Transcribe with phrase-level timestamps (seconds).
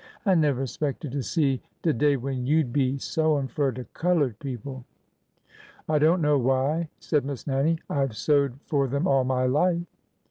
[0.25, 4.39] I never 'spected to see de day when you 'd be sewin' fur de colored
[4.39, 4.83] people!""
[5.87, 9.45] I don't know why," said Miss Nannie." I 've sewed J for them all my
[9.45, 9.85] life."